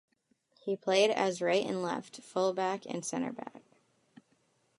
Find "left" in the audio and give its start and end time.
1.83-2.17